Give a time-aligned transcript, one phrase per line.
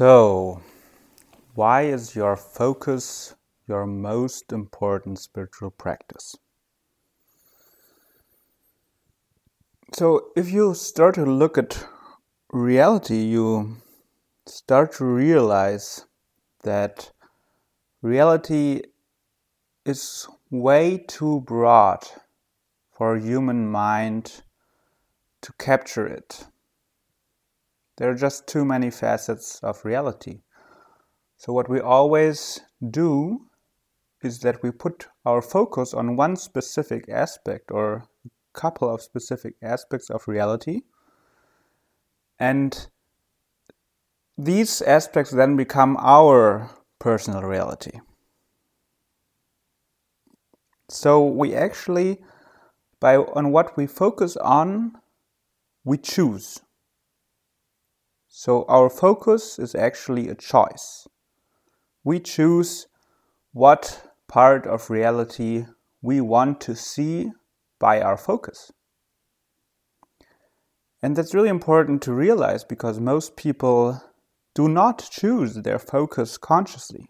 [0.00, 0.62] So,
[1.54, 3.34] why is your focus
[3.68, 6.36] your most important spiritual practice?
[9.92, 11.86] So, if you start to look at
[12.50, 13.76] reality, you
[14.46, 16.06] start to realize
[16.62, 17.12] that
[18.00, 18.80] reality
[19.84, 22.08] is way too broad
[22.90, 24.44] for a human mind
[25.42, 26.46] to capture it.
[28.00, 30.40] There are just too many facets of reality.
[31.36, 32.58] So, what we always
[32.90, 33.42] do
[34.22, 39.56] is that we put our focus on one specific aspect or a couple of specific
[39.62, 40.80] aspects of reality.
[42.38, 42.88] And
[44.38, 48.00] these aspects then become our personal reality.
[50.88, 52.22] So we actually,
[52.98, 54.92] by on what we focus on,
[55.84, 56.60] we choose.
[58.32, 61.08] So our focus is actually a choice.
[62.04, 62.86] We choose
[63.52, 65.66] what part of reality
[66.00, 67.32] we want to see
[67.80, 68.70] by our focus.
[71.02, 74.00] And that's really important to realize because most people
[74.54, 77.08] do not choose their focus consciously.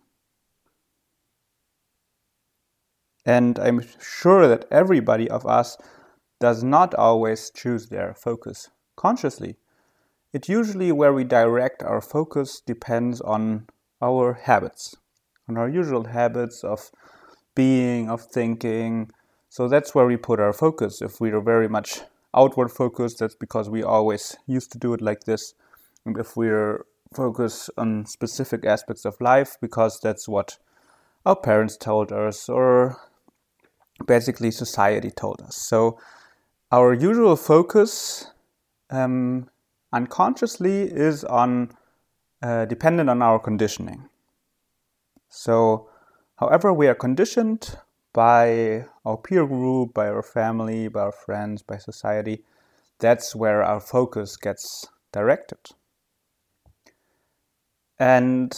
[3.26, 5.76] And I'm sure that everybody of us
[6.40, 9.58] does not always choose their focus consciously.
[10.32, 13.66] It usually where we direct our focus depends on
[14.00, 14.94] our habits,
[15.48, 16.90] on our usual habits of
[17.56, 19.10] being, of thinking.
[19.48, 21.02] So that's where we put our focus.
[21.02, 22.02] If we are very much
[22.32, 25.54] outward focused, that's because we always used to do it like this.
[26.06, 30.58] And if we're focused on specific aspects of life, because that's what
[31.26, 32.96] our parents told us, or
[34.06, 35.56] basically society told us.
[35.56, 35.98] So
[36.70, 38.30] our usual focus
[38.90, 39.50] um,
[39.92, 41.70] unconsciously is on
[42.42, 44.08] uh, dependent on our conditioning.
[45.28, 45.88] So,
[46.36, 47.76] however, we are conditioned
[48.12, 52.44] by our peer group, by our family, by our friends, by society,
[52.98, 55.58] that's where our focus gets directed.
[57.98, 58.56] And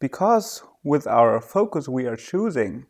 [0.00, 2.86] because with our focus we are choosing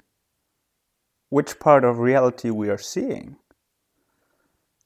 [1.28, 3.36] which part of reality we are seeing,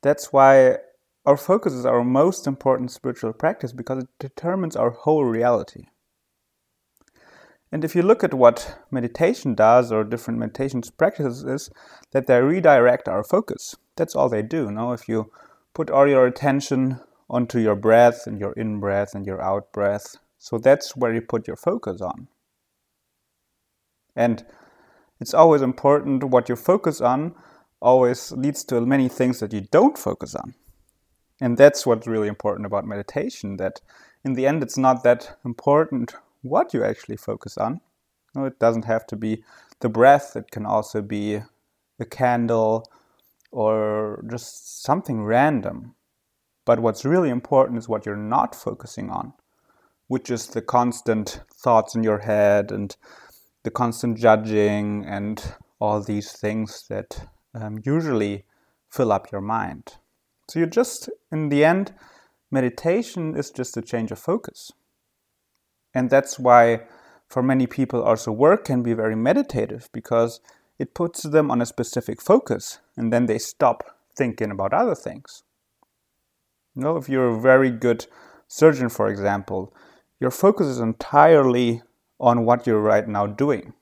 [0.02, 0.78] that's why
[1.26, 5.86] our focus is our most important spiritual practice because it determines our whole reality.
[7.72, 11.70] And if you look at what meditation does or different meditation practices is
[12.12, 13.74] that they redirect our focus.
[13.96, 14.70] That's all they do.
[14.70, 15.32] Now if you
[15.72, 20.16] put all your attention onto your breath and your in breath and your out breath,
[20.38, 22.28] so that's where you put your focus on.
[24.14, 24.44] And
[25.20, 27.34] it's always important what you focus on
[27.80, 30.54] always leads to many things that you don't focus on.
[31.40, 33.80] And that's what's really important about meditation that
[34.24, 37.80] in the end, it's not that important what you actually focus on.
[38.34, 39.44] No, it doesn't have to be
[39.80, 41.40] the breath, it can also be
[42.00, 42.90] a candle
[43.52, 45.94] or just something random.
[46.64, 49.34] But what's really important is what you're not focusing on,
[50.08, 52.96] which is the constant thoughts in your head and
[53.62, 58.44] the constant judging and all these things that um, usually
[58.90, 59.94] fill up your mind.
[60.54, 61.94] So you just, in the end,
[62.48, 64.70] meditation is just a change of focus.
[65.92, 66.82] And that's why,
[67.26, 70.38] for many people, also work can be very meditative because
[70.78, 73.82] it puts them on a specific focus and then they stop
[74.14, 75.42] thinking about other things.
[76.76, 78.06] You know, if you're a very good
[78.46, 79.74] surgeon, for example,
[80.20, 81.82] your focus is entirely
[82.20, 83.72] on what you're right now doing.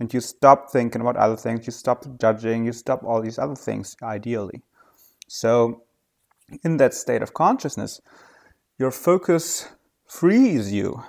[0.00, 3.54] And you stop thinking about other things, you stop judging, you stop all these other
[3.54, 4.62] things, ideally.
[5.28, 5.82] So,
[6.64, 8.00] in that state of consciousness,
[8.78, 9.68] your focus
[10.06, 11.04] frees you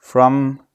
[0.00, 0.66] from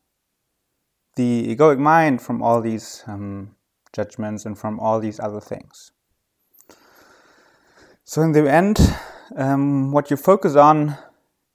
[1.16, 3.56] the egoic mind, from all these um,
[3.92, 5.92] judgments, and from all these other things.
[8.04, 8.80] So, in the end,
[9.36, 10.96] um, what you focus on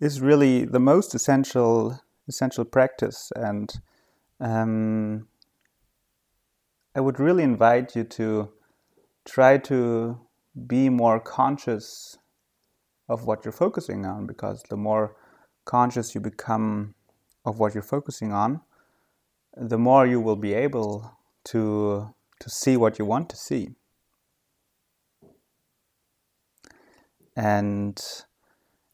[0.01, 3.73] is really the most essential essential practice, and
[4.41, 5.29] um,
[6.97, 8.51] I would really invite you to
[9.25, 10.19] try to
[10.67, 12.19] be more conscious
[13.09, 15.17] of what you're focusing on because the more
[15.65, 16.95] conscious you become
[17.45, 18.61] of what you're focusing on,
[19.57, 21.13] the more you will be able
[21.45, 23.71] to to see what you want to see.
[27.35, 28.01] And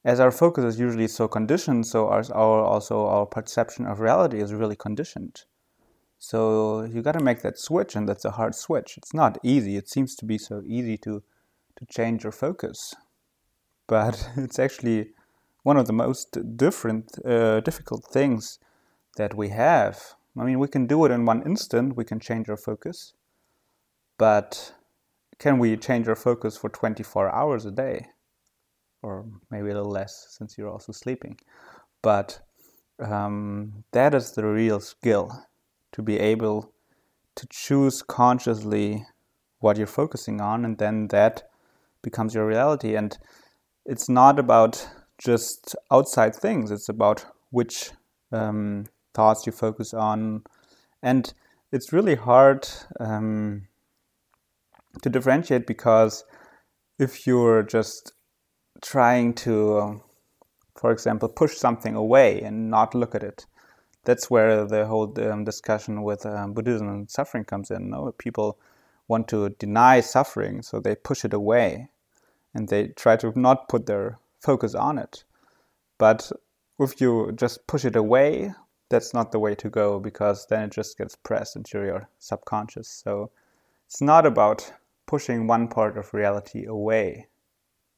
[0.05, 4.41] as our focus is usually so conditioned, so our, our also our perception of reality
[4.41, 5.45] is really conditioned.
[6.19, 8.97] So you got to make that switch, and that's a hard switch.
[8.97, 9.77] It's not easy.
[9.77, 11.23] It seems to be so easy to
[11.77, 12.95] to change your focus.
[13.87, 15.11] But it's actually
[15.63, 18.59] one of the most different, uh, difficult things
[19.17, 20.15] that we have.
[20.39, 23.15] I mean, we can do it in one instant, we can change our focus,
[24.19, 24.75] but
[25.39, 28.07] can we change our focus for 24 hours a day?
[29.03, 31.39] Or maybe a little less since you're also sleeping.
[32.03, 32.41] But
[32.99, 35.47] um, that is the real skill
[35.93, 36.73] to be able
[37.37, 39.07] to choose consciously
[39.61, 41.51] what you're focusing on, and then that
[42.05, 42.95] becomes your reality.
[42.95, 43.19] And
[43.85, 47.91] it's not about just outside things, it's about which
[48.33, 50.45] um, thoughts you focus on.
[51.03, 51.33] And
[51.73, 52.69] it's really hard
[53.01, 53.67] um,
[55.03, 56.25] to differentiate because
[56.99, 58.13] if you're just
[58.83, 60.01] trying to,
[60.77, 63.47] for example, push something away and not look at it,
[64.05, 67.91] that's where the whole um, discussion with um, Buddhism and suffering comes in.
[67.91, 68.59] No, people
[69.09, 71.89] want to deny suffering, so they push it away,
[72.55, 75.25] and they try to not put their focus on it.
[75.99, 76.31] But
[76.79, 78.53] if you just push it away,
[78.89, 82.89] that's not the way to go because then it just gets pressed into your subconscious.
[82.89, 83.31] So
[83.87, 84.73] it's not about
[85.07, 87.29] pushing one part of reality away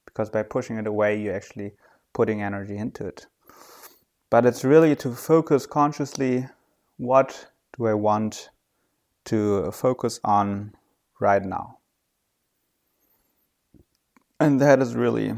[0.04, 1.72] because by pushing it away, you're actually
[2.12, 3.26] putting energy into it.
[4.30, 6.48] But it's really to focus consciously
[6.96, 8.48] what do I want
[9.26, 10.74] to focus on
[11.20, 11.78] right now?
[14.38, 15.34] And that is really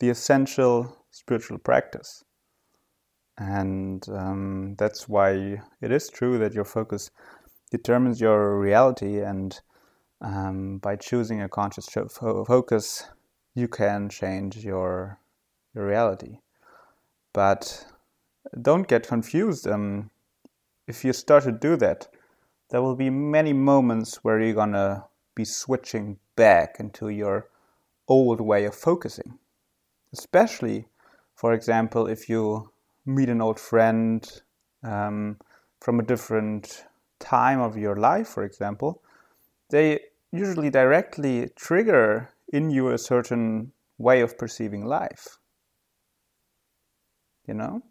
[0.00, 2.24] the essential spiritual practice.
[3.38, 7.10] And um, that's why it is true that your focus
[7.70, 9.20] determines your reality.
[9.20, 9.58] And
[10.20, 13.08] um, by choosing a conscious focus,
[13.54, 15.20] you can change your,
[15.74, 16.38] your reality.
[17.32, 17.86] But
[18.60, 19.66] don't get confused.
[19.66, 20.10] Um,
[20.86, 22.08] if you start to do that,
[22.70, 25.04] there will be many moments where you're gonna
[25.34, 27.48] be switching back into your
[28.08, 29.38] old way of focusing.
[30.12, 30.86] Especially,
[31.34, 32.70] for example, if you
[33.04, 34.42] meet an old friend
[34.82, 35.38] um,
[35.80, 36.84] from a different
[37.18, 39.02] time of your life, for example,
[39.70, 40.00] they
[40.32, 45.38] usually directly trigger in you a certain way of perceiving life
[47.46, 47.82] you know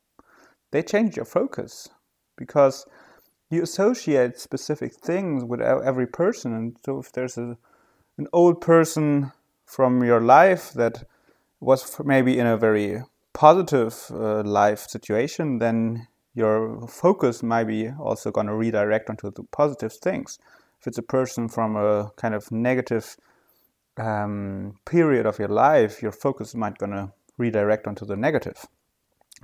[0.72, 1.90] they change your focus
[2.38, 2.86] because
[3.54, 7.58] you associate specific things with every person and so if there's a,
[8.18, 9.32] an old person
[9.66, 11.06] from your life that
[11.60, 13.02] was maybe in a very
[13.34, 19.44] positive uh, life situation then your focus might be also going to redirect onto the
[19.52, 20.40] positive things.
[20.80, 23.16] If it's a person from a kind of negative
[23.98, 28.66] um, period of your life your focus might going to redirect onto the negative.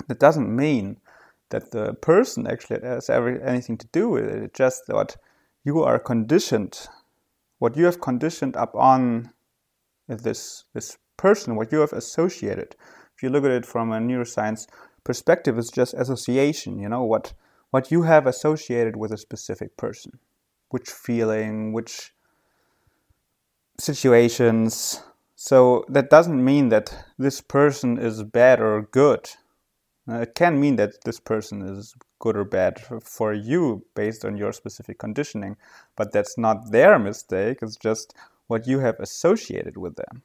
[0.08, 0.98] That doesn't mean
[1.50, 4.44] that the person actually has every, anything to do with it.
[4.44, 5.18] It's just that
[5.64, 6.88] you are conditioned,
[7.58, 9.32] what you have conditioned up on
[10.08, 12.76] this this person, what you have associated.
[13.16, 14.68] If you look at it from a neuroscience
[15.04, 16.80] perspective, it's just association.
[16.80, 17.34] You know what
[17.72, 20.20] what you have associated with a specific person,
[20.70, 22.14] which feeling, which
[23.80, 25.02] situations.
[25.36, 29.30] So that doesn't mean that this person is bad or good.
[30.10, 34.38] Uh, it can mean that this person is good or bad for you based on
[34.38, 35.56] your specific conditioning,
[35.96, 38.16] but that's not their mistake, it's just
[38.48, 40.24] what you have associated with them.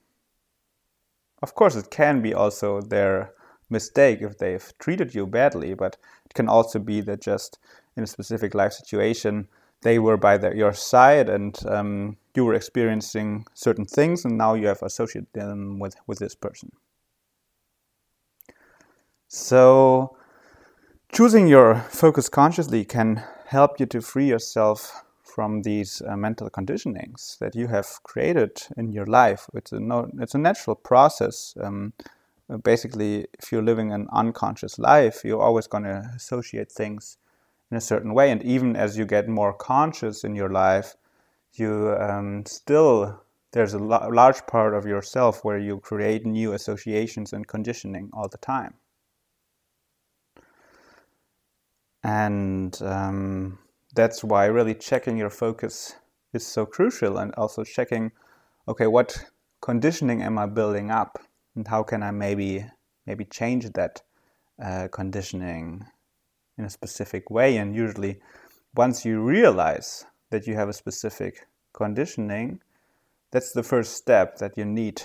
[1.43, 3.33] Of course, it can be also their
[3.69, 7.59] mistake if they've treated you badly, but it can also be that just
[7.97, 9.49] in a specific life situation,
[9.83, 14.67] they were by your side and um, you were experiencing certain things, and now you
[14.67, 16.73] have associated them with, with this person.
[19.37, 20.17] So,
[21.13, 27.37] choosing your focus consciously can help you to free yourself from these uh, mental conditionings
[27.39, 29.51] that you have created in your life.
[29.53, 31.53] It's a, no, it's a natural process.
[31.61, 31.95] Um,
[32.63, 37.19] basically, if you're living an unconscious life, you're always going to associate things
[37.73, 38.31] in a certain way.
[38.31, 40.95] And even as you get more conscious in your life,
[41.55, 47.49] you um, still there's a large part of yourself where you create new associations and
[47.49, 48.75] conditioning all the time.
[52.05, 53.59] And um,
[53.95, 55.97] that's why really checking your focus
[56.33, 58.13] is so crucial and also checking,
[58.69, 59.25] okay, what
[59.61, 61.19] conditioning am I building up
[61.57, 62.67] and how can I maybe
[63.07, 64.03] maybe change that
[64.63, 65.87] uh, conditioning
[66.59, 67.57] in a specific way.
[67.57, 68.21] And usually,
[68.75, 72.61] once you realize that you have a specific conditioning,
[73.31, 75.03] that's the first step that you need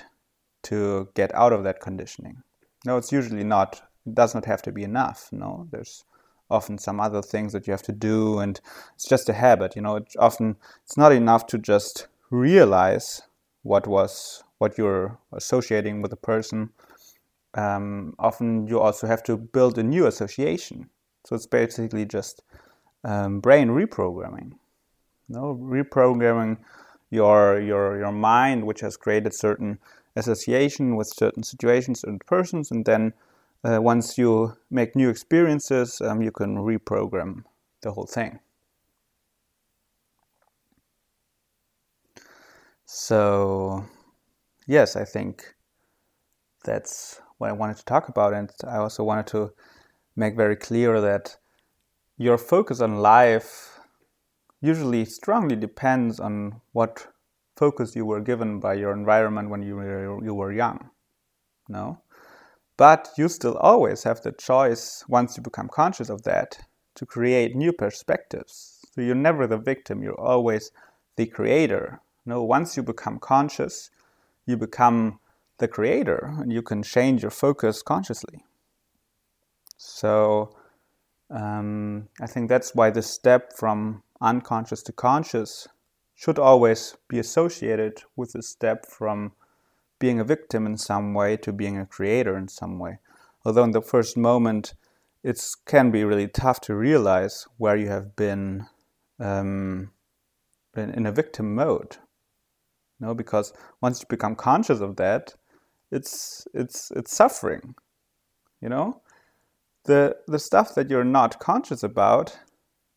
[0.64, 2.44] to get out of that conditioning.
[2.86, 3.82] No, it's usually not.
[4.06, 5.30] It does not have to be enough.
[5.32, 6.04] No, there's
[6.50, 8.60] often some other things that you have to do and
[8.96, 13.22] it's just a habit you know it often it's not enough to just realize
[13.64, 16.70] what was what you're associating with a person
[17.54, 20.90] um, often you also have to build a new association.
[21.26, 22.44] So it's basically just
[23.04, 24.54] um, brain reprogramming.
[25.28, 26.58] You know, reprogramming
[27.12, 29.80] your your your mind, which has created certain
[30.16, 33.14] association with certain situations and persons, and then
[33.64, 37.44] uh, once you make new experiences, um, you can reprogram
[37.82, 38.40] the whole thing.
[42.86, 43.86] So,
[44.68, 45.56] yes, I think
[46.64, 49.54] that's what I wanted to talk about, and I also wanted to
[50.16, 51.38] make very clear that
[52.18, 53.80] your focus on life
[54.62, 57.08] usually strongly depends on what
[57.56, 60.90] focus you were given by your environment when you were, you were young.
[61.68, 62.02] No?
[62.80, 66.60] But you still always have the choice, once you become conscious of that,
[66.96, 68.80] to create new perspectives.
[68.96, 70.72] So you're never the victim, you're always
[71.18, 72.00] the creator.
[72.26, 73.90] No, once you become conscious,
[74.46, 75.20] you become
[75.58, 78.46] the creator and you can change your focus consciously.
[79.76, 80.56] So
[81.30, 85.68] um, I think that's why the step from unconscious to conscious
[86.16, 89.34] should always be associated with the step from
[90.00, 93.00] being a victim in some way to being a creator in some way.
[93.46, 94.74] Although in the first moment,
[95.24, 98.68] it can be really tough to realize where you have been,
[99.20, 99.92] um,
[100.76, 101.98] in a victim mode.
[103.02, 105.36] Know, because once you become conscious of that,
[105.90, 107.76] it's it's it's suffering.
[108.62, 109.02] You know,
[109.86, 112.38] the the stuff that you're not conscious about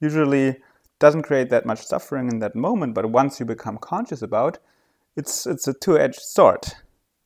[0.00, 0.58] usually
[0.98, 4.58] doesn't create that much suffering in that moment, but once you become conscious about,
[5.16, 6.72] it's it's a two-edged sword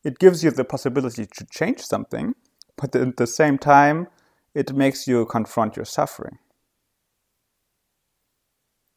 [0.07, 2.37] it gives you the possibility to change something,
[2.77, 4.07] but at the same time,
[4.55, 6.39] it makes you confront your suffering.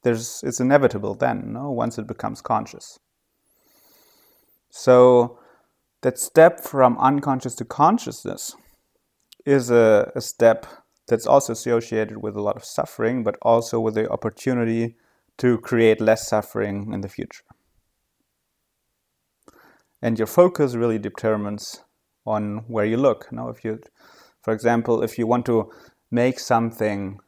[0.03, 1.71] There's, it's inevitable then, no?
[1.71, 2.99] once it becomes conscious.
[4.69, 5.39] So,
[6.03, 8.55] that step from unconscious to consciousness
[9.47, 10.67] is a, a step
[11.07, 14.95] that's also associated with a lot of suffering, but also with the opportunity
[15.39, 17.48] to create less suffering in the future
[20.01, 21.83] and your focus really determines
[22.25, 23.31] on where you look.
[23.31, 23.79] Now, if you,
[24.41, 25.71] for example, if you want to
[26.11, 27.19] make something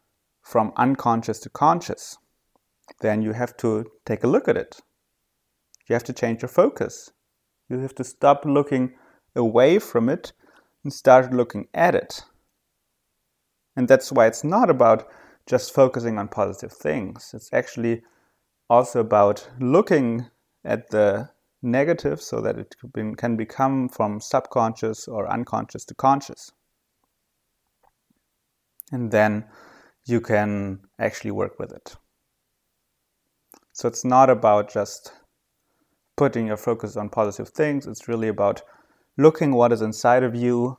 [0.42, 2.18] from unconscious to conscious,
[3.02, 4.80] then you have to take a look at it.
[5.88, 7.12] You have to change your focus.
[7.70, 8.94] You have to stop looking
[9.36, 10.34] away from it
[10.84, 12.24] and start looking at it.
[13.76, 15.08] And that's why it's not about
[15.46, 17.32] just focusing on positive things.
[17.34, 18.04] It's actually
[18.70, 20.28] also about looking
[20.64, 21.30] at the
[21.62, 22.76] negative so that it
[23.18, 26.52] can become from subconscious or unconscious to conscious.
[28.92, 29.46] And then
[30.06, 31.96] you can actually work with it.
[33.74, 35.14] So it's not about just
[36.18, 38.62] putting your focus on positive things, it's really about
[39.18, 40.78] looking what is inside of you,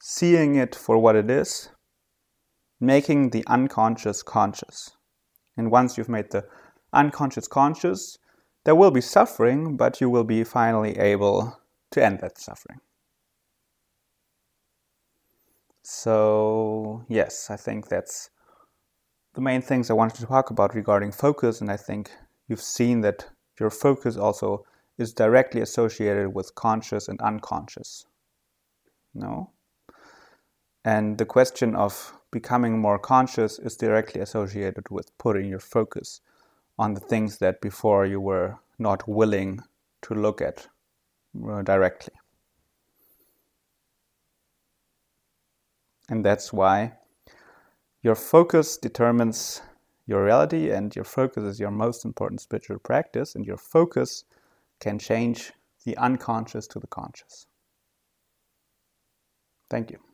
[0.00, 1.68] seeing it for what it is,
[2.80, 4.90] making the unconscious conscious.
[5.56, 6.46] And once you've made the
[6.92, 8.18] unconscious conscious,
[8.64, 11.58] there will be suffering, but you will be finally able
[11.90, 12.80] to end that suffering.
[15.82, 18.30] So, yes, I think that's
[19.34, 22.10] the main things I wanted to talk about regarding focus, and I think
[22.48, 24.64] you've seen that your focus also
[24.98, 28.04] is directly associated with conscious and unconscious.
[29.14, 29.50] No?
[30.84, 36.20] And the question of becoming more conscious is directly associated with putting your focus
[36.80, 39.60] on the things that before you were not willing
[40.00, 40.66] to look at
[41.46, 42.14] uh, directly.
[46.08, 46.94] And that's why
[48.02, 49.60] your focus determines
[50.06, 54.24] your reality, and your focus is your most important spiritual practice, and your focus
[54.80, 55.52] can change
[55.84, 57.46] the unconscious to the conscious.
[59.68, 60.09] Thank you.